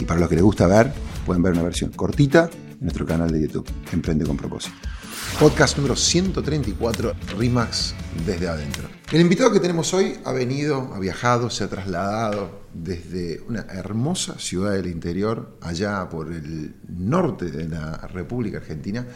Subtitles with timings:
[0.00, 0.90] Y para los que les gusta ver,
[1.26, 4.74] pueden ver una versión cortita en nuestro canal de YouTube, Emprende con propósito.
[5.38, 8.88] Podcast número 134, RIMAX desde adentro.
[9.12, 14.38] El invitado que tenemos hoy ha venido, ha viajado, se ha trasladado desde una hermosa
[14.38, 19.06] ciudad del interior, allá por el norte de la República Argentina.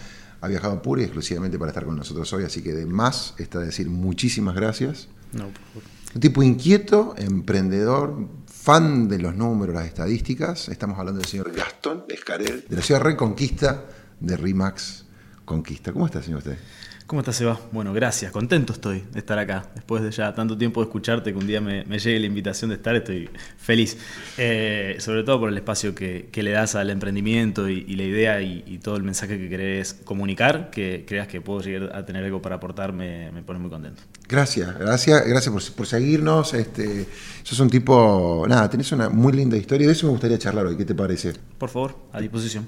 [0.43, 3.59] Ha viajado pura y exclusivamente para estar con nosotros hoy, así que de más está
[3.59, 5.09] decir muchísimas gracias.
[5.33, 5.83] No, por favor.
[6.15, 8.29] Un tipo inquieto, emprendedor,
[8.65, 10.71] fan de los números, las estadísticas.
[10.71, 13.85] Estamos hablando del señor Gastón Escarel, de la ciudad Reconquista
[14.19, 15.05] de RIMAX
[15.45, 15.93] Conquista.
[15.93, 16.57] ¿Cómo está, señor usted?
[17.07, 17.61] ¿Cómo estás, Seba?
[17.71, 18.33] Bueno, gracias.
[18.33, 19.69] Contento estoy de estar acá.
[19.75, 22.71] Después de ya tanto tiempo de escucharte, que un día me, me llegue la invitación
[22.71, 23.99] de estar, estoy feliz.
[24.39, 28.05] Eh, sobre todo por el espacio que, que le das al emprendimiento y, y la
[28.05, 32.07] idea y, y, todo el mensaje que querés comunicar, que creas que puedo llegar a
[32.07, 34.03] tener algo para aportar, me, me pone muy contento.
[34.27, 36.55] Gracias, gracias, gracias por, por, seguirnos.
[36.55, 37.07] Este,
[37.43, 40.65] sos un tipo, nada, tenés una muy linda historia y de eso me gustaría charlar
[40.65, 40.77] hoy.
[40.79, 41.35] ¿Qué te parece?
[41.59, 42.67] Por favor, a disposición.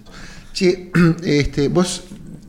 [0.52, 0.90] Sí,
[1.24, 2.04] este, vos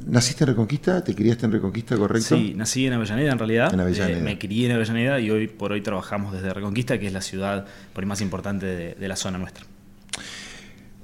[0.09, 1.03] ¿Naciste en Reconquista?
[1.03, 2.37] ¿Te criaste en Reconquista, correcto?
[2.37, 3.73] Sí, nací en Avellaneda en realidad.
[3.73, 4.19] En Avellaneda.
[4.19, 7.21] Eh, me crié en Avellaneda y hoy por hoy trabajamos desde Reconquista, que es la
[7.21, 9.65] ciudad por ahí más importante de, de la zona nuestra.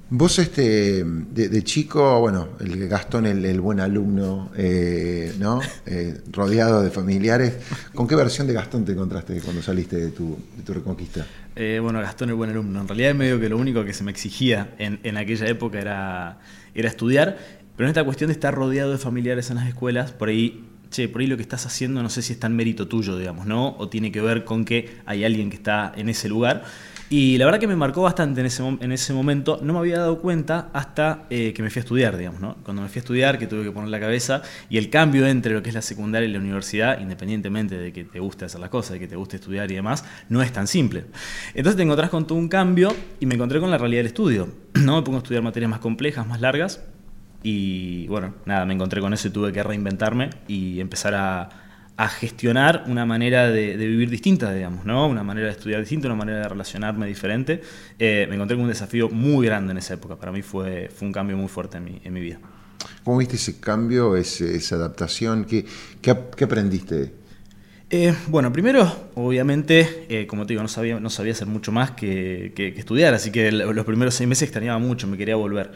[0.09, 5.59] Vos, este, de, de, chico, bueno, el Gastón, el, el buen alumno, eh, ¿no?
[5.87, 7.55] Eh, rodeado de familiares.
[7.95, 11.25] ¿Con qué versión de Gastón te encontraste cuando saliste de tu, de tu Reconquista?
[11.55, 12.81] Eh, bueno, Gastón, el buen alumno.
[12.81, 16.37] En realidad, medio que lo único que se me exigía en, en aquella época era,
[16.75, 17.62] era estudiar.
[17.75, 20.63] Pero en esta cuestión de estar rodeado de familiares en las escuelas, por ahí
[20.93, 23.45] che, por ahí lo que estás haciendo no sé si es tan mérito tuyo, digamos,
[23.45, 23.75] ¿no?
[23.77, 26.63] O tiene que ver con que hay alguien que está en ese lugar.
[27.09, 29.59] Y la verdad que me marcó bastante en ese, en ese momento.
[29.61, 32.55] No me había dado cuenta hasta eh, que me fui a estudiar, digamos, ¿no?
[32.63, 35.53] Cuando me fui a estudiar, que tuve que poner la cabeza, y el cambio entre
[35.53, 38.69] lo que es la secundaria y la universidad, independientemente de que te guste hacer las
[38.69, 41.05] cosas, de que te guste estudiar y demás, no es tan simple.
[41.53, 44.47] Entonces te encontrás con todo un cambio y me encontré con la realidad del estudio.
[44.73, 44.95] ¿no?
[44.95, 46.81] Me pongo a estudiar materias más complejas, más largas,
[47.43, 51.49] y bueno, nada, me encontré con eso y tuve que reinventarme y empezar a,
[52.19, 55.07] gestionar una manera de, vivir distinta, digamos, ¿no?
[55.07, 57.61] Una manera de estudiar distinta, una manera de relacionarme diferente.
[57.97, 60.17] Eh, me encontré con un desafío muy grande en esa época.
[60.17, 62.39] Para mí fue, fue un cambio muy fuerte en mi, en mi vida.
[63.05, 65.45] ¿Cómo viste ese cambio, esa adaptación?
[65.45, 65.65] ¿Qué,
[66.01, 67.22] qué, qué aprendiste?
[67.95, 71.91] Eh, bueno, primero, obviamente, eh, como te digo, no sabía, no sabía hacer mucho más
[71.91, 75.73] que, estudiar, así que los primeros seis meses extrañaba mucho, me quería volver.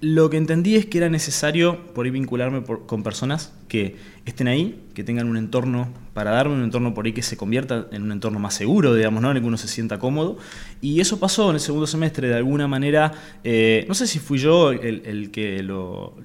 [0.00, 3.94] Lo que entendí es que era necesario por ahí vincularme con personas que
[4.24, 7.86] estén ahí, que tengan un entorno para darme, un entorno por ahí que se convierta
[7.92, 9.30] en un entorno más seguro, digamos, ¿no?
[9.30, 10.38] en el que uno se sienta cómodo.
[10.80, 13.12] Y eso pasó en el segundo semestre de alguna manera.
[13.44, 16.16] Eh, no sé si fui yo el, que lo,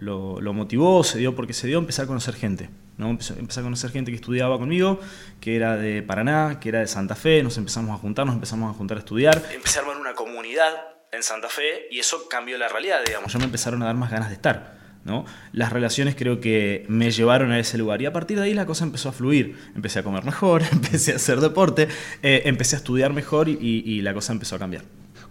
[0.55, 2.69] motivó, se dio porque se dio a empezar a conocer gente.
[2.97, 3.09] ¿No?
[3.09, 4.99] Empecé, a conocer gente que estudiaba conmigo,
[5.41, 8.73] que era de Paraná, que era de Santa Fe, nos empezamos a juntar, nos empezamos
[8.73, 9.41] a juntar a estudiar.
[9.53, 10.71] Empecé a armar una comunidad
[11.11, 13.31] en Santa Fe y eso cambió la realidad, digamos.
[13.31, 14.75] Ya me empezaron a dar más ganas de estar.
[15.05, 15.23] ¿no?
[15.51, 18.65] Las relaciones creo que me llevaron a ese lugar y a partir de ahí la
[18.65, 19.55] cosa empezó a fluir.
[19.75, 21.87] Empecé a comer mejor, empecé a hacer deporte,
[22.21, 24.83] eh, empecé a estudiar mejor y, y, la cosa empezó a cambiar.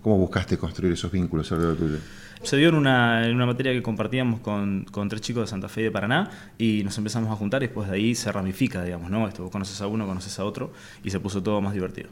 [0.05, 1.97] ¿Cómo buscaste construir esos vínculos alrededor tuyo?
[2.43, 5.67] Se dio en una, en una materia que compartíamos con, con, tres chicos de Santa
[5.71, 8.85] Fe y de Paraná y nos empezamos a juntar y después de ahí se ramifica,
[8.85, 9.27] digamos, ¿no?
[9.27, 12.11] Esto, vos conoces a uno, conoces a otro y se puso todo más divertido.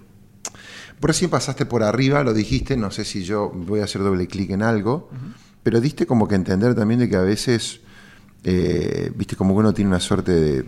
[1.00, 4.26] Por así pasaste por arriba, lo dijiste, no sé si yo voy a hacer doble
[4.26, 5.34] clic en algo, uh -huh.
[5.62, 7.82] pero diste como que entender también de que a veces,
[8.44, 10.64] eh, viste, como que uno tiene una suerte de,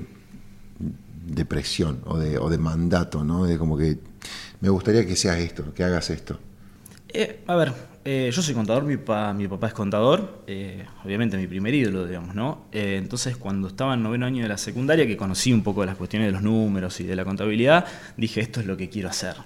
[1.27, 3.47] de presión o de, o de, mandato, ¿no?
[3.47, 3.97] De como que
[4.61, 6.38] me gustaría que seas esto, que hagas esto.
[7.14, 7.72] Eh, a ver,
[8.06, 12.66] Eh, yo soy contador, mi papá, es contador, eh, obviamente mi primer ídolo, digamos, ¿no?
[12.70, 16.28] Entonces, cuando estaba en noveno año de la secundaria, que conocí un poco las cuestiones
[16.28, 17.87] de los números y de la contabilidad,
[18.19, 19.37] dije, esto es lo que quiero hacer.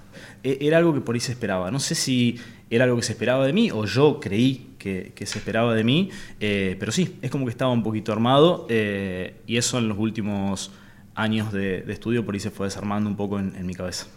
[0.43, 1.71] era algo que por ahí se esperaba.
[1.71, 2.37] No sé si
[2.69, 6.09] era algo que se esperaba de mí o yo creí que, se esperaba de mí,
[6.37, 10.71] pero sí, es como que estaba un poquito armado y eso en los últimos
[11.15, 14.07] años de, estudio por ahí se fue desarmando un poco en mi cabeza.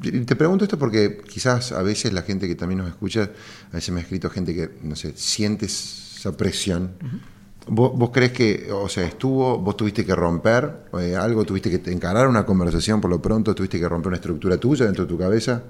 [0.00, 3.30] Te pregunto esto porque quizás a veces la gente que también nos escucha,
[3.70, 6.92] a veces me ha escrito gente que, no sé, siente esa presión.
[7.66, 12.26] ¿Vos, crees que, o sea, estuvo, vos tuviste que romper eh, algo, tuviste que encarar
[12.26, 15.64] una conversación por lo pronto, tuviste que romper una estructura tuya dentro de tu cabeza?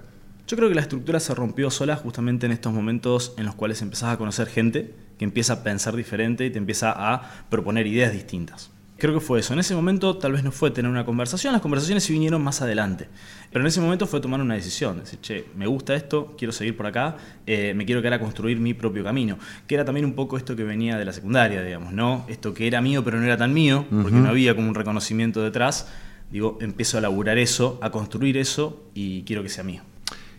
[0.47, 3.83] Yo creo que la estructura se rompió sola justamente en estos momentos en los cuales
[3.83, 8.13] empezás a conocer gente que empieza a pensar diferente y te empieza a proponer ideas
[8.13, 8.71] distintas.
[8.99, 9.53] Creo que fue eso.
[9.53, 12.61] En ese momento tal vez no fue tener una conversación, las conversaciones sí vinieron más
[12.63, 13.09] adelante.
[13.53, 16.77] Pero en ese momento fue tomar una decisión, decir, che, me gusta esto, quiero seguir
[16.77, 17.17] por acá,
[17.47, 19.39] eh, me quiero quedar a construir mi propio camino.
[19.69, 22.27] Que era también un poco esto que venía de la secundaria, digamos, ¿no?
[22.29, 25.43] Esto que era mío pero no era tan mío, porque no había como un reconocimiento
[25.43, 25.87] detrás.
[26.33, 29.83] Digo, empiezo a laburar eso, a construir eso y quiero que sea mío.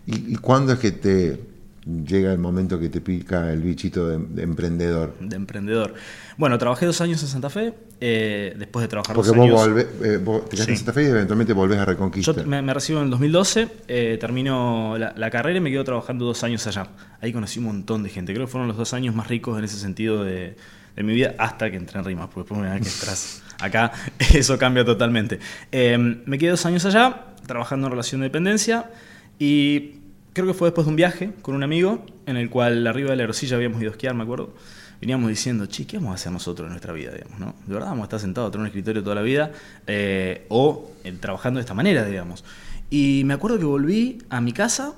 [0.05, 1.39] ¿Y cuándo es que te
[1.85, 5.15] llega el momento que te pica el bichito de, emprendedor.
[5.19, 5.93] De emprendedor.
[6.37, 9.85] Bueno, trabajé dos años en Santa Fe, eh, después de trabajar Porque dos vos, años...
[10.03, 12.33] Eh, vos te quedaste en Santa Fe y eventualmente volvés a Reconquista.
[12.33, 16.43] Yo me, recibo en el 2012, eh, termino la, carrera y me quedo trabajando dos
[16.43, 16.87] años allá.
[17.21, 18.33] Ahí conocí un montón de gente.
[18.33, 20.55] Creo que fueron los dos años más ricos en ese sentido de,
[20.97, 23.93] mi vida hasta que entré en Rimas, porque después una vez que entras acá,
[24.33, 25.39] eso cambia totalmente.
[25.71, 28.89] me quedé dos años allá, trabajando en relación de dependencia
[29.39, 29.98] y
[30.39, 33.17] creo que fue después de un viaje con un amigo en el cual arriba de
[33.17, 34.53] la rosilla habíamos ido a esquiar, me acuerdo.
[35.01, 37.11] Veníamos diciendo, che, ¿qué vamos a hacer nosotros en nuestra vida?
[37.11, 37.55] Digamos, ¿no?
[37.65, 39.51] De verdad vamos a estar sentados en un escritorio toda la vida
[39.87, 42.43] eh, o eh, trabajando de esta manera, digamos.
[42.89, 44.93] Y me acuerdo que volví a mi casa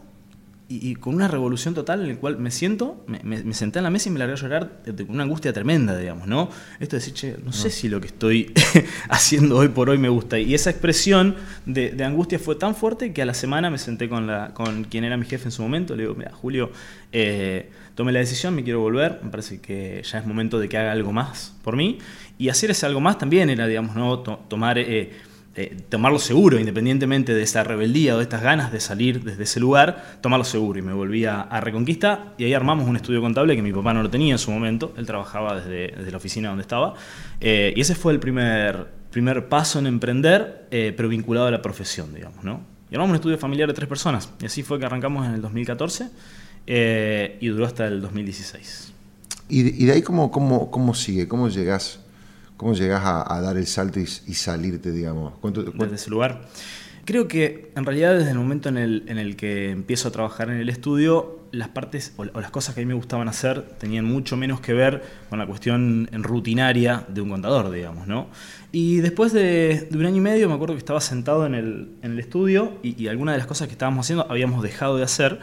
[0.72, 4.10] y, con una revolución total en la cual me siento, me, senté en la mesa
[4.10, 6.50] y me largué a llorar con una angustia tremenda, digamos, ¿no?
[6.80, 8.54] Esto de decir, che, no sé si lo que estoy
[9.10, 10.40] haciendo hoy por hoy me gusta.
[10.40, 11.36] Y esa expresión
[11.66, 15.04] de, angustia fue tan fuerte que a la semana me senté con, la, con quien
[15.04, 16.72] era mi jefe en su momento, le digo, mira, Julio,
[17.12, 20.78] eh, tomé la decisión, me quiero volver, me parece que ya es momento de que
[20.78, 21.98] haga algo más por mí.
[22.38, 24.20] Y hacer ese algo más también era, digamos, ¿no?
[24.20, 24.78] tomar...
[24.78, 29.44] Eh, eh, tomarlo seguro, independientemente de esa rebeldía o de estas ganas de salir desde
[29.44, 30.80] ese lugar, tomarlo seguro.
[30.80, 34.02] Y me volví a, Reconquista y ahí armamos un estudio contable que mi papá no
[34.02, 36.94] lo tenía en su momento, él trabajaba desde, la oficina donde estaba.
[37.42, 41.62] Eh, y ese fue el primer, primer paso en emprender, eh, pero vinculado a la
[41.62, 42.46] profesión, digamos.
[42.46, 42.62] ¿no?
[42.90, 44.32] Y armamos un estudio familiar de tres personas.
[44.42, 46.10] Y así fue que arrancamos en el 2014
[47.42, 48.94] y duró hasta el 2016.
[49.50, 51.28] ¿Y de, y de ahí cómo, cómo, cómo sigue?
[51.28, 52.01] ¿Cómo llegas
[52.62, 55.34] ¿Cómo llegas a, dar el salto y, salirte, digamos?
[55.74, 56.44] Desde ese lugar.
[57.06, 60.70] Creo que en realidad desde el momento en el, que empiezo a trabajar en el
[60.70, 64.62] estudio, las partes o, las cosas que a mí me gustaban hacer tenían mucho menos
[64.62, 68.28] que ver con la cuestión rutinaria de un contador, digamos, ¿no?
[68.72, 72.12] Y después de, un año y medio me acuerdo que estaba sentado en el, en
[72.12, 75.40] el estudio y, y algunas de las cosas que estábamos haciendo habíamos dejado de hacer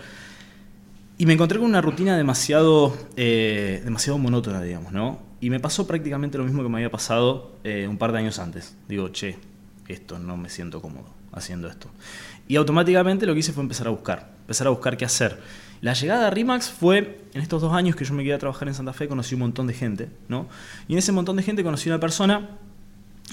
[1.19, 5.28] y me encontré con una rutina demasiado, eh, demasiado monótona, digamos, ¿no?
[5.41, 8.39] Y me pasó prácticamente lo mismo que me había pasado eh, un par de años
[8.39, 8.77] antes.
[8.89, 9.37] Digo, che,
[9.87, 11.89] esto no me siento cómodo haciendo esto.
[12.49, 15.39] Y automáticamente lo que hice fue empezar a buscar, empezar a buscar qué hacer.
[15.81, 18.67] La llegada a RIMAX fue, en estos dos años que yo me quedé a trabajar
[18.67, 20.49] en Santa Fe, conocí un montón de gente, ¿no?
[20.89, 22.49] Y en ese montón de gente conocí una persona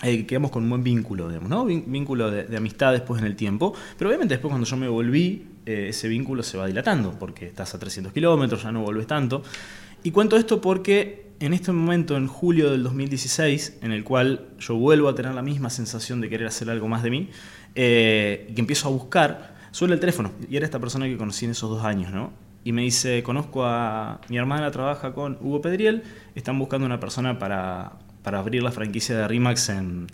[0.03, 1.65] eh, que quedamos con un buen vínculo, digamos, ¿no?
[1.65, 3.73] Vínculo de, amistad después en el tiempo.
[3.97, 7.73] Pero obviamente después cuando yo me volví, eh, ese vínculo se va dilatando, porque estás
[7.73, 9.41] a 300 kilómetros, ya no vuelves tanto.
[10.05, 14.75] Y cuento esto porque en este momento, en julio del 2016, en el cual yo
[14.75, 17.31] vuelvo a tener la misma sensación de querer hacer algo más de mí,
[17.73, 21.45] eh, y que empiezo a buscar, suele el teléfono, y era esta persona que conocí
[21.45, 22.31] en esos dos años, ¿no?
[22.63, 26.03] Y me dice, conozco a mi hermana, trabaja con Hugo Pedriel,
[26.35, 30.05] están buscando una persona para, para abrir la franquicia de Rimax en,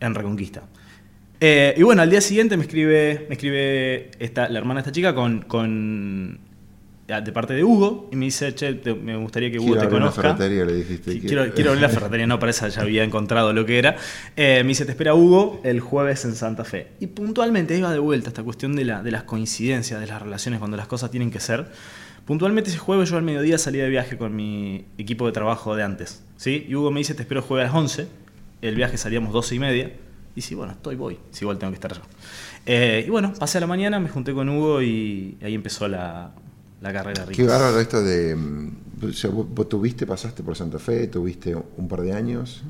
[0.00, 0.64] en Reconquista.
[1.38, 4.92] Eh, y bueno, al día siguiente me escribe, me escribe esta, la hermana de esta
[4.92, 6.47] chica con, con
[7.08, 10.20] de parte de Hugo y me dice, che, me gustaría que Hugo te conozca.
[10.20, 11.18] Una ferretería, le dijiste.
[11.20, 13.96] Quiero, quiero abrir la ferretería, no, para esa ya había encontrado lo que era.
[14.36, 16.88] Eh, me dice, te espera Hugo el jueves en Santa Fe.
[17.00, 20.58] Y puntualmente iba de vuelta esta cuestión de, la, de las coincidencias, de las relaciones,
[20.58, 21.68] cuando las cosas tienen que ser.
[22.26, 25.84] Puntualmente ese jueves yo al mediodía salí de viaje con mi equipo de trabajo de
[25.84, 26.22] antes.
[26.36, 26.66] ¿sí?
[26.68, 28.06] Y Hugo me dice, te espero jueves a las 11.
[28.60, 29.92] El viaje salíamos 12 y media.
[30.36, 31.18] Y sí, bueno, estoy, voy.
[31.30, 32.02] Si igual tengo que estar yo.
[32.66, 36.32] Eh, y bueno, pasé a la mañana, me junté con Hugo y ahí empezó la,
[36.80, 38.36] la carrera Qué bárbaro esto de.
[38.36, 38.70] Mm,
[39.54, 42.62] vos, tuviste, pasaste por Santa Fe, tuviste un par de años.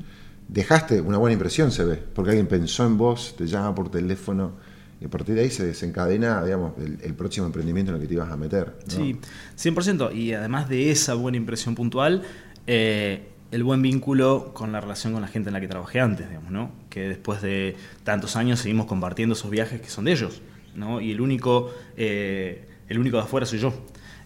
[0.47, 4.53] Dejaste una buena impresión, se ve, porque alguien pensó en vos, te llama por teléfono
[5.01, 8.15] y a partir de ahí se desencadena, digamos, el, próximo emprendimiento en el que te
[8.15, 8.75] ibas a meter.
[8.87, 9.17] Sí,
[9.57, 10.13] 100%.
[10.13, 12.23] Y además de esa buena impresión puntual,
[12.67, 16.27] eh, el buen vínculo con la relación con la gente en la que trabajé antes,
[16.27, 16.71] digamos, ¿no?
[16.89, 20.41] Que después de tantos años seguimos compartiendo esos viajes que son de ellos,
[20.75, 20.99] ¿no?
[20.99, 23.73] Y el único, eh, el único de afuera soy yo.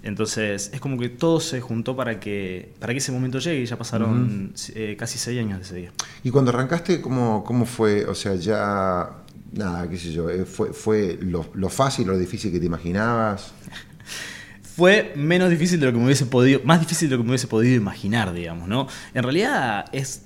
[0.01, 3.65] Entonces, es como que todo se juntó para que, para que ese momento llegue y
[3.65, 5.91] ya pasaron eh, casi seis años de ese día.
[6.24, 8.05] Y cuando arrancaste, ¿cómo, cómo fue?
[8.05, 9.12] O sea, ya,
[9.53, 12.65] nada, qué sé yo, eh, ¿fue, fue lo, lo fácil o lo difícil que te
[12.65, 13.53] imaginabas?
[14.75, 17.32] fue menos difícil de lo que me hubiese podido, más difícil de lo que me
[17.32, 18.88] hubiese podido imaginar, digamos, ¿no?
[19.13, 20.24] En realidad es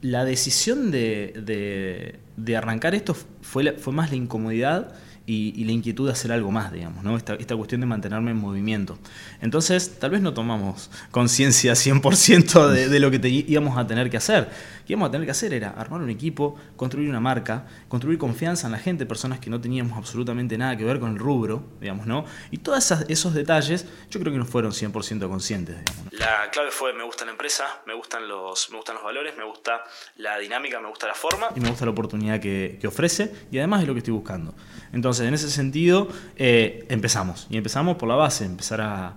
[0.00, 4.94] la decisión de, de, arrancar esto fue, fue más la incomodidad
[5.26, 7.16] y, la inquietud de hacer algo más, digamos, ¿no?
[7.16, 8.98] Esta, esta, cuestión de mantenerme en movimiento.
[9.40, 14.16] Entonces, tal vez no tomamos conciencia 100% de, de lo que íbamos a tener que
[14.16, 14.48] hacer.
[14.80, 18.18] Lo que íbamos a tener que hacer era armar un equipo, construir una marca, construir
[18.18, 21.62] confianza en la gente, personas que no teníamos absolutamente nada que ver con el rubro,
[21.80, 22.24] digamos, ¿no?
[22.50, 26.12] Y todos esos detalles yo creo que no fueron 100% conscientes, digamos.
[26.12, 29.44] La clave fue, me gusta la empresa, me gustan, los, me gustan los valores, me
[29.44, 29.84] gusta
[30.16, 33.58] la dinámica, me gusta la forma y me gusta la oportunidad que, que ofrece y
[33.58, 34.54] además es lo que estoy buscando.
[34.92, 37.46] Entonces, en ese sentido, eh, empezamos.
[37.50, 39.14] Y empezamos por la base, empezar a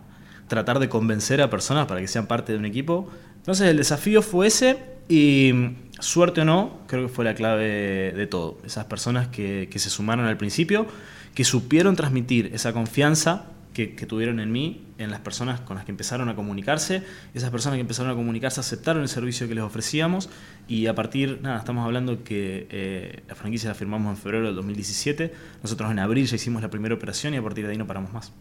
[0.48, 3.10] tratar de convencer a personas para que sean parte de un equipo.
[3.38, 5.54] Entonces, el desafío fue ese y
[6.00, 8.58] suerte o no, creo que fue la clave de todo.
[8.66, 10.88] Esas personas que, que se sumaron al principio,
[11.34, 15.91] que supieron transmitir esa confianza que, tuvieron en mí, en las personas con las que
[15.91, 17.03] empezaron a comunicarse.
[17.34, 20.29] Esas personas que empezaron a comunicarse aceptaron el servicio que les ofrecíamos
[20.65, 24.55] y a partir, nada, estamos hablando que eh, la franquicia la firmamos en febrero del
[24.55, 27.86] 2017, nosotros en abril ya hicimos la primera operación y a partir de ahí no
[27.86, 28.32] paramos más.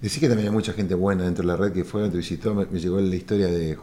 [0.00, 2.52] Decís que también hay mucha gente buena dentro de la red que fue, te visitó,
[2.52, 3.78] me llegó la historia de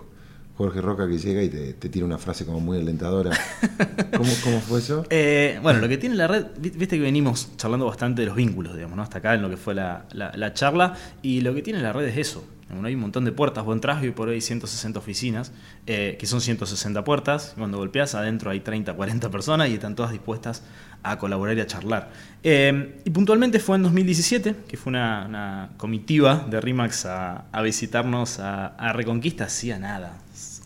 [0.59, 3.31] Jorge Roca que llega y te, tira una frase como muy alentadora.
[4.11, 5.05] ¿Cómo, fue eso?
[5.09, 8.75] Eh, bueno, lo que tiene la red, viste que venimos charlando bastante de los vínculos,
[8.75, 9.01] digamos, ¿no?
[9.01, 10.05] hasta acá en lo que fue la,
[10.53, 12.43] charla, y lo que tiene la red es eso.
[12.83, 15.53] hay un montón de puertas, vos entras y por ahí 160 oficinas,
[15.87, 20.11] eh, que son 160 puertas, cuando golpeas adentro hay 30, 40 personas y están todas
[20.11, 20.63] dispuestas
[21.03, 22.11] a colaborar y a charlar.
[22.43, 28.75] Eh, y puntualmente fue en 2017, que fue una, comitiva de RIMAX a, visitarnos a,
[28.75, 30.17] a Reconquista, hacía nada,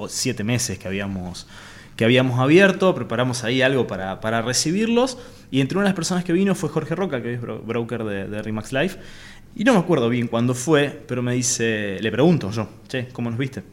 [0.08, 1.48] siete meses que habíamos,
[1.96, 5.18] que habíamos abierto, preparamos ahí algo para, para, recibirlos.
[5.52, 8.28] Y entre una de las personas que vino fue Jorge Roca, que es broker de,
[8.28, 9.00] de Remax Life.
[9.56, 13.30] Y no me acuerdo bien cuándo fue, pero me dice, le pregunto yo, che, ¿cómo
[13.30, 13.64] nos viste?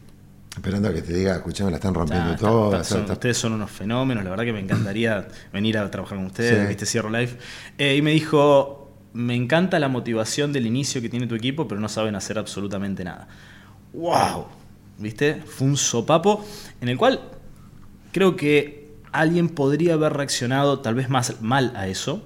[0.55, 2.79] Esperando a que te diga, escuchame, la están rompiendo todo.
[2.79, 6.85] Ustedes son unos fenómenos, la verdad que me encantaría venir a trabajar con ustedes, viste
[6.85, 7.39] Cierro Life.
[7.79, 11.81] Eh, y me dijo, me encanta la motivación del inicio que tiene tu equipo, pero
[11.81, 13.29] no saben hacer absolutamente nada.
[13.93, 14.47] ¡Wow!
[15.01, 15.43] ¿Viste?
[15.47, 16.45] Fue un sopapo
[16.81, 17.21] en el cual
[18.13, 22.23] creo que alguien podría haber reaccionado tal vez más mal a eso.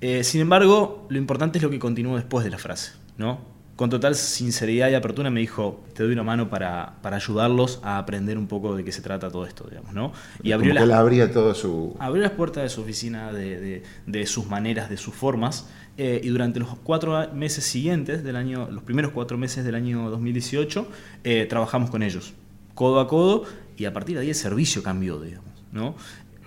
[0.00, 3.52] Eh, sin embargo, lo importante es lo que continuó después de la frase, ¿no?
[3.76, 8.36] Con total sinceridad y apertura me dijo, te doy una mano para, ayudarlos a aprender
[8.36, 10.12] un poco de qué se trata todo esto, digamos, ¿no?
[10.42, 11.96] Y abrió, las, abría todo su...
[11.98, 13.82] abrió las puertas de su oficina, de,
[14.26, 15.68] sus maneras, de sus formas,
[16.04, 20.10] eh, y durante los cuatro meses siguientes del año, los primeros cuatro meses del año
[20.10, 20.88] 2018,
[21.22, 22.34] eh, trabajamos con ellos,
[22.74, 23.44] codo a codo,
[23.76, 25.94] y a partir de ahí el servicio cambió, digamos, ¿no?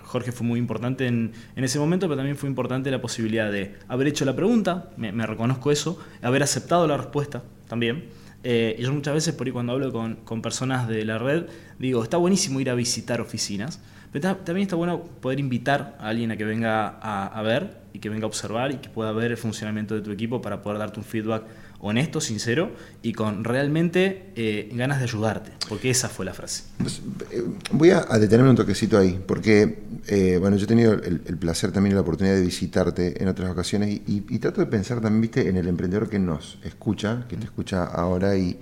[0.02, 4.08] Jorge fue muy importante en, ese momento, pero también fue importante la posibilidad de haber
[4.08, 8.10] hecho la pregunta, me, reconozco eso, haber aceptado la respuesta también.
[8.48, 11.46] Eh, yo muchas veces, por ahí cuando hablo con, personas de la red,
[11.80, 13.80] digo, está buenísimo ir a visitar oficinas,
[14.12, 17.98] pero también está bueno poder invitar a alguien a que venga a, a ver y
[17.98, 20.78] que venga a observar y que pueda ver el funcionamiento de tu equipo para poder
[20.78, 21.42] darte un feedback
[21.80, 26.64] honesto, sincero y con realmente eh, ganas de ayudarte, porque esa fue la frase.
[26.78, 27.42] Pues, eh,
[27.72, 31.92] voy a, detenerme un toquecito ahí, porque eh, bueno, yo he tenido el, placer también
[31.92, 35.56] y la oportunidad de visitarte en otras ocasiones y, trato de pensar también, viste, en
[35.56, 38.58] el emprendedor que nos escucha, que te escucha ahora y,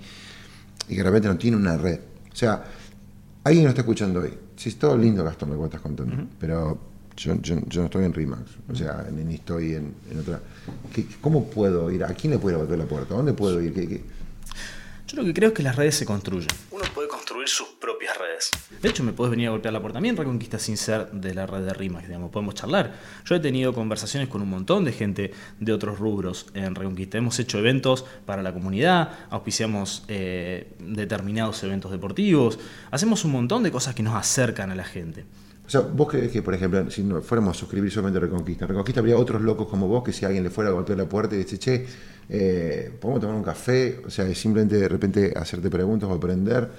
[0.89, 1.99] y que realmente no tiene una red.
[2.31, 2.63] O sea,
[3.43, 4.33] alguien nos está escuchando hoy.
[4.55, 6.79] Si es todo lindo, Gastón, lo que estás contando, pero
[7.17, 10.41] yo, no estoy en RIMAX, o sea, ni estoy en, otra.
[11.21, 12.03] ¿Cómo puedo ir?
[12.03, 13.15] ¿A quién le puedo abrir la puerta?
[13.15, 14.03] ¿Dónde puedo ir?
[15.07, 16.47] Yo lo que creo es que las redes se construyen.
[16.71, 18.49] Uno puede construir sus propias redes.
[18.81, 19.97] De hecho, me puedes venir a golpear la puerta.
[19.97, 22.93] También Reconquista sin ser de la red de RIMAX, digamos, podemos charlar.
[23.23, 27.19] Yo he tenido conversaciones con un montón de gente de otros rubros en Reconquista.
[27.19, 32.57] Hemos hecho eventos para la comunidad, auspiciamos eh, determinados eventos deportivos,
[32.89, 35.25] hacemos un montón de cosas que nos acercan a la gente.
[35.65, 38.99] O sea, vos crees que, por ejemplo, si no fuéramos a suscribir solamente Reconquista, Reconquista
[38.99, 41.39] habría otros locos como vos que si alguien le fuera a golpear la puerta y
[41.39, 41.85] dice, che,
[42.29, 44.01] eh, ¿podemos tomar un café?
[44.05, 46.69] O sea, simplemente de repente hacerte preguntas o aprender.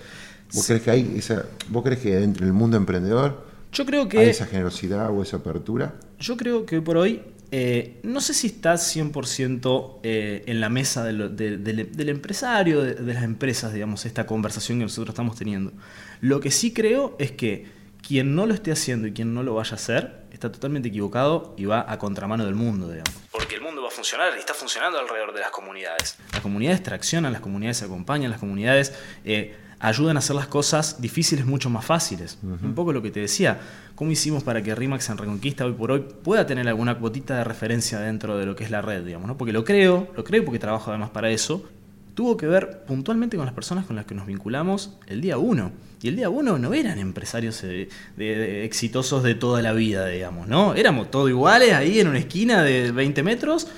[0.54, 4.18] ¿Vos crees que hay esa, vos crees que dentro del mundo emprendedor yo creo que
[4.18, 5.94] hay esa generosidad o esa apertura?
[6.18, 11.04] Yo creo que por hoy eh, no sé si está 100% eh, en la mesa
[11.04, 15.72] del empresario, de, las empresas, digamos, esta conversación que nosotros estamos teniendo.
[16.20, 17.66] Lo que sí creo es que
[18.06, 21.54] quien no lo esté haciendo y quien no lo vaya a hacer está totalmente equivocado
[21.56, 23.12] y va a contramano del mundo, digamos.
[23.30, 26.16] Porque el mundo va a funcionar y está funcionando alrededor de las comunidades.
[26.32, 28.94] Las comunidades traccionan, las comunidades se acompañan, las comunidades...
[29.24, 32.38] Eh, ayudan a hacer las cosas difíciles mucho más fáciles.
[32.42, 33.60] Un poco lo que te decía,
[33.94, 37.44] ¿cómo hicimos para que Rimax en Reconquista hoy por hoy pueda tener alguna cuotita de
[37.44, 39.36] referencia dentro de lo que es la red, digamos, ¿no?
[39.36, 41.68] Porque lo creo, lo creo porque trabajo además para eso.
[42.16, 45.70] Tuvo que ver puntualmente con las personas con las que nos vinculamos el día uno.
[46.00, 47.88] Y el día uno no eran empresarios eh,
[48.64, 50.72] exitosos de toda la vida, digamos, ¿no?
[50.72, 53.68] Éramos todos iguales ahí en una esquina de 20 metros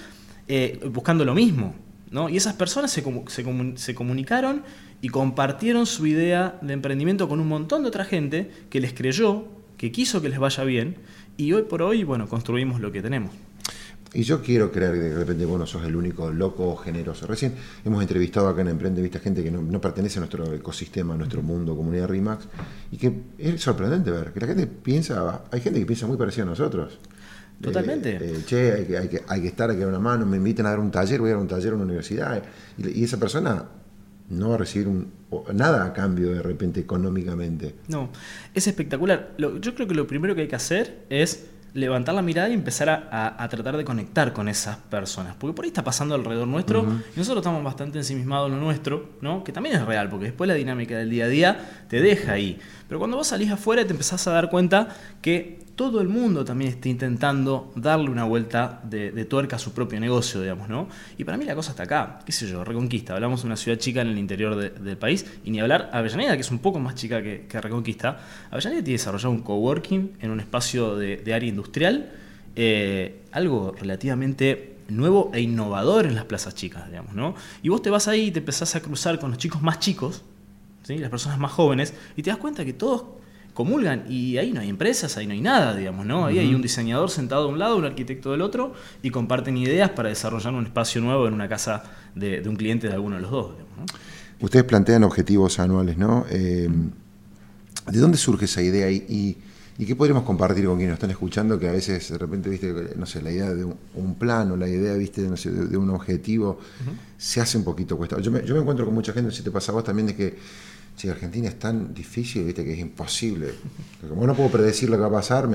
[0.47, 1.75] eh, buscando lo mismo,
[2.13, 2.29] ¿no?
[2.29, 4.63] Y esas personas se, se, se comunicaron
[5.03, 9.49] y compartieron su idea de emprendimiento con un montón de otra gente que les creyó,
[9.77, 10.95] que quiso que les vaya bien
[11.37, 13.33] y hoy por hoy, bueno, construimos lo que tenemos.
[14.15, 17.27] Y yo quiero creer que de repente vos no sos el único loco o generoso.
[17.27, 21.17] Recién hemos entrevistado acá en Emprende Vista gente que no, pertenece a nuestro ecosistema, a
[21.17, 22.47] nuestro mundo, comunidad RIMAX,
[22.91, 26.45] y que es sorprendente ver que la gente piensa, hay gente que piensa muy parecido
[26.45, 26.99] a nosotros.
[27.61, 28.17] Totalmente.
[28.17, 30.25] Eh, eh, che, hay que, hay, que, hay que estar, hay que dar una mano,
[30.25, 32.43] me invitan a dar un taller, voy a dar un taller en una universidad.
[32.79, 33.67] y esa persona
[34.31, 34.89] no va a recibir
[35.55, 37.75] nada a cambio de repente económicamente.
[37.89, 38.11] No,
[38.55, 39.35] es espectacular.
[39.39, 43.09] yo creo que lo primero que hay que hacer es levantar la mirada y empezar
[43.11, 45.37] a, tratar de conectar con esas personas.
[45.39, 49.11] Porque por ahí está pasando alrededor nuestro y nosotros estamos bastante ensimismados en lo nuestro,
[49.21, 49.45] ¿no?
[49.45, 52.59] que también es real, porque después la dinámica del día a día te deja ahí.
[52.89, 54.89] Pero cuando vos salís afuera te empezás a dar cuenta
[55.23, 60.01] que todo el mundo también está intentando darle una vuelta de, tuerca a su propio
[60.01, 60.89] negocio, digamos, ¿no?
[61.17, 63.79] Y para mí la cosa está acá, qué sé yo, Reconquista, hablamos de una ciudad
[63.79, 66.97] chica en el interior del país, y ni hablar Avellaneda, que es un poco más
[66.97, 68.19] chica que, Reconquista.
[68.51, 72.11] Avellaneda tiene desarrollado un coworking en un espacio de, área industrial,
[72.57, 77.37] eh, algo relativamente nuevo e innovador en las plazas chicas, digamos, ¿no?
[77.63, 80.25] Y vos te vas ahí y te empezás a cruzar con los chicos más chicos,
[80.83, 80.99] ¿sí?
[80.99, 83.18] las personas más jóvenes, y te das cuenta que todos
[83.59, 86.27] comulgan y ahí no hay empresas, ahí no hay nada, digamos, ¿no?
[86.27, 88.73] Ahí hay un diseñador sentado de un lado, un arquitecto del otro
[89.03, 91.83] y comparten ideas para desarrollar un espacio nuevo en una casa
[92.15, 93.51] de, un cliente de alguno de los dos.
[94.39, 96.25] Ustedes plantean objetivos anuales, ¿no?
[96.31, 96.69] Eh,
[97.89, 99.37] ¿De dónde surge esa idea y,
[99.77, 103.07] qué podríamos compartir con quienes nos están escuchando que a veces de repente, viste, no
[103.07, 106.61] sé, la idea de un, plan o la idea, viste, no sé, de, un objetivo
[107.17, 108.21] se hace un poquito cuesta.
[108.21, 110.15] Yo me, yo me encuentro con mucha gente, si te pasa a vos también, de
[110.15, 110.39] que
[110.99, 113.55] si Argentina es tan difícil, viste que es imposible.
[114.07, 115.49] Como no puedo predecir lo que va a pasar,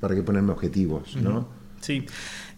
[0.00, 1.16] ¿para qué ponerme objetivos?
[1.16, 1.48] ¿no?
[1.80, 2.04] Sí.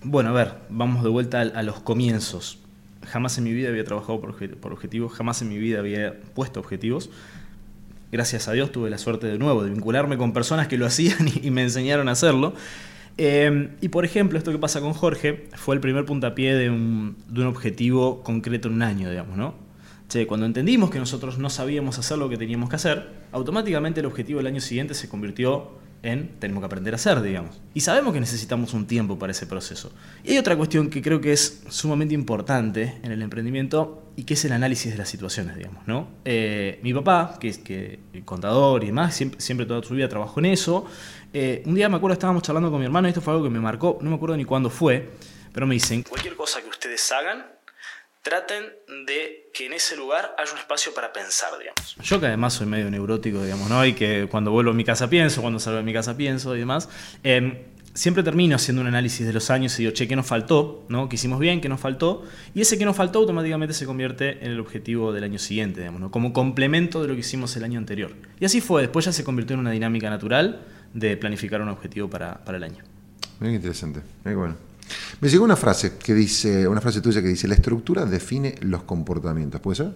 [0.02, 2.58] Bueno, a ver, vamos de vuelta a, los comienzos.
[3.06, 4.30] Jamás en mi vida había trabajado por,
[4.72, 7.08] objetivos, jamás en mi vida había puesto objetivos.
[8.10, 11.28] Gracias a Dios tuve la suerte de nuevo de vincularme con personas que lo hacían
[11.40, 12.54] y, me enseñaron a hacerlo.
[13.16, 17.16] Eh, y por ejemplo, esto que pasa con Jorge fue el primer puntapié de un,
[17.28, 19.63] de un objetivo concreto en un año, digamos, ¿no?
[20.28, 24.38] Cuando entendimos que nosotros no sabíamos hacer lo que teníamos que hacer, automáticamente el objetivo
[24.38, 25.72] del año siguiente se convirtió
[26.04, 27.60] en tenemos que aprender a hacer, digamos.
[27.72, 29.90] Y sabemos que necesitamos un tiempo para ese proceso.
[30.22, 34.34] Y hay otra cuestión que creo que es sumamente importante en el emprendimiento y que
[34.34, 36.08] es el análisis de las situaciones, digamos, ¿no?
[36.24, 40.46] Eh, mi papá, que es que, contador y demás, siempre, toda su vida trabajó en
[40.46, 40.84] eso.
[41.32, 43.50] Eh, un día me acuerdo, estábamos charlando con mi hermano y esto fue algo que
[43.50, 45.10] me marcó, no me acuerdo ni cuándo fue,
[45.52, 47.46] pero me dicen, cualquier cosa que ustedes hagan,
[48.24, 48.64] traten
[49.06, 51.94] de que en ese lugar haya un espacio para pensar, digamos.
[52.02, 53.84] Yo que además soy medio neurótico, digamos, ¿no?
[53.84, 56.58] Y que cuando vuelvo a mi casa pienso, cuando salgo de mi casa pienso y
[56.58, 56.88] demás.
[57.22, 57.58] Em,
[57.92, 60.86] siempre termino haciendo un análisis de los años y digo, che, ¿qué nos faltó?
[60.88, 61.08] ¿no?
[61.10, 61.60] ¿Qué hicimos bien?
[61.60, 62.24] ¿Qué nos faltó?
[62.54, 66.00] Y ese que nos faltó automáticamente se convierte en el objetivo del año siguiente, digamos,
[66.00, 66.10] ¿no?
[66.10, 68.12] como complemento de lo que hicimos el año anterior.
[68.40, 72.08] Y así fue, después ya se convirtió en una dinámica natural de planificar un objetivo
[72.08, 72.84] para, para el año.
[73.38, 74.56] Muy interesante, muy bueno.
[75.20, 78.82] Me llegó una frase que dice, una frase tuya que dice, la estructura define los
[78.82, 79.60] comportamientos.
[79.60, 79.92] ¿Puede ser?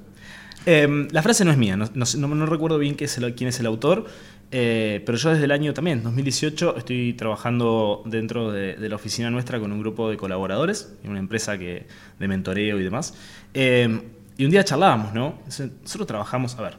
[0.67, 4.07] Em, la frase no es mía, no, recuerdo bien quién es el autor,
[4.51, 9.61] eh, pero yo desde el año también, 2018, estoy trabajando dentro de, la oficina nuestra
[9.61, 11.87] con un grupo de colaboradores, una empresa que,
[12.19, 13.15] de mentoreo y demás.
[13.55, 14.03] Em,
[14.37, 15.39] y un día charlábamos, ¿no?
[15.47, 16.77] Nosotros trabajamos, a ver,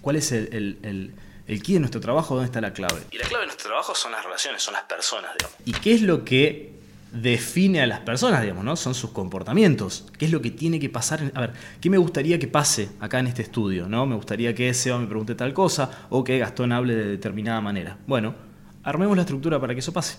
[0.00, 1.14] ¿cuál es el, el,
[1.46, 2.34] el key de nuestro trabajo?
[2.34, 3.02] ¿Dónde está la clave?
[3.10, 5.56] Y la clave de nuestro trabajo son las relaciones, son las personas, digamos.
[5.64, 6.77] ¿Y qué es lo que
[7.12, 8.76] define a las personas, digamos, ¿no?
[8.76, 10.06] Son sus comportamientos.
[10.18, 11.30] ¿Qué es lo que tiene que pasar?
[11.34, 13.88] a ver, ¿qué me gustaría que pase acá en este estudio?
[13.88, 14.06] ¿no?
[14.06, 17.98] Me gustaría que Seba me pregunte tal cosa o que Gastón hable de determinada manera.
[18.06, 18.34] Bueno,
[18.82, 20.18] armemos la estructura para que eso pase.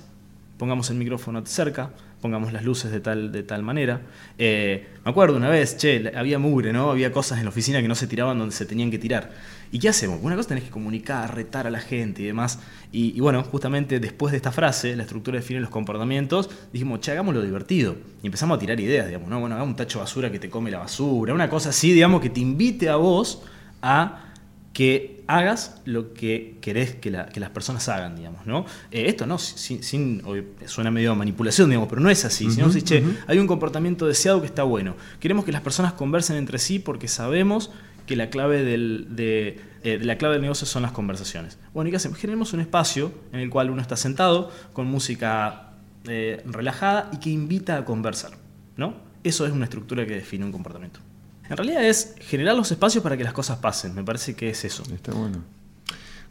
[0.60, 1.92] Pongamos el micrófono cerca,
[2.22, 4.02] pongamos las luces de tal, de tal manera.
[4.38, 6.92] Eh, me acuerdo una vez, che, había mugre, ¿no?
[6.92, 9.32] Había cosas en la oficina que no se tiraban donde se tenían que tirar.
[9.72, 10.20] ¿Y qué hacemos?
[10.22, 12.60] Una cosa tenés que comunicar, retar a la gente y demás.
[12.92, 17.42] Y, bueno, justamente después de esta frase, la estructura define los comportamientos, dijimos, che, hagámoslo
[17.42, 17.96] divertido.
[18.22, 19.40] Y empezamos a tirar ideas, digamos, ¿no?
[19.40, 22.20] Bueno, hagamos un tacho de basura que te come la basura, una cosa así, digamos,
[22.20, 23.44] que te invite a vos
[23.82, 24.26] a
[24.74, 28.66] que hagas lo que querés que, las personas hagan, digamos, ¿no?
[28.90, 30.24] Eh, esto no, sin,
[30.66, 34.42] suena medio manipulación, digamos, pero no es así, sino si, che, hay un comportamiento deseado
[34.42, 34.96] que está bueno.
[35.20, 37.70] Queremos que las personas conversen entre sí porque sabemos
[38.08, 41.60] que la clave del, de, eh, la clave del negocio son las conversaciones.
[41.76, 42.18] Bueno, ¿y qué hacemos?
[42.18, 45.74] Generemos un espacio en el cual uno está sentado con música
[46.06, 48.32] eh, relajada y que invita a conversar,
[48.78, 48.96] ¿no?
[49.24, 51.02] Eso es una estructura que define un comportamiento.
[51.50, 53.96] En realidad es generar los espacios para que las cosas pasen.
[53.96, 54.84] Me parece que es eso.
[54.94, 55.40] Está bueno.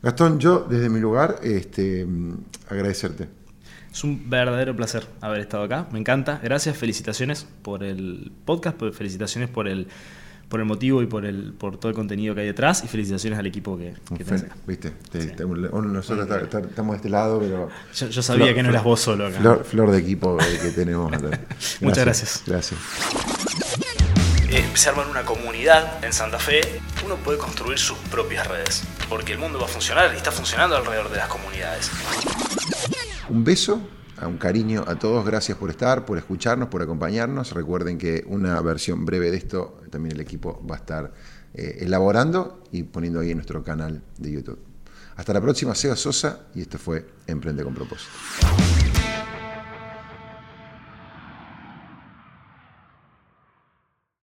[0.00, 2.07] Gastón, yo desde mi lugar este,
[2.68, 3.28] agradecerte.
[3.90, 5.88] Es un verdadero placer haber estado acá.
[5.90, 6.40] Me encanta.
[6.42, 9.88] Gracias, felicitaciones por el podcast, felicitaciones por el,
[10.48, 13.40] por el motivo y por el por todo el contenido que hay detrás y felicitaciones
[13.40, 14.24] al equipo que, que
[14.68, 14.92] Viste,
[15.44, 16.28] nosotros
[16.68, 17.68] estamos de este lado, pero...
[17.92, 19.64] Yo, sabía que no eras vos solo acá.
[19.64, 21.11] Flor, de equipo que tenemos.
[21.81, 22.42] Muchas gracias.
[22.46, 22.78] Gracias
[24.50, 26.61] eh, se arma una comunidad en Santa Fe,
[27.04, 30.76] uno puede construir sus propias redes, porque el mundo va a funcionar y está funcionando
[30.76, 31.90] alrededor de las comunidades.
[33.28, 33.80] Un beso,
[34.26, 37.52] un cariño a todos, gracias por estar, por escucharnos, por acompañarnos.
[37.52, 41.12] Recuerden que una versión breve de esto también el equipo va a estar
[41.54, 44.61] eh, elaborando y poniendo ahí en nuestro canal de YouTube.
[45.16, 48.11] Hasta la próxima, Seba Sosa y esto fue Emprende con propósito.